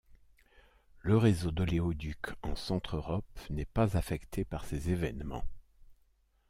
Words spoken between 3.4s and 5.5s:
n'est pas affectée par ces événements.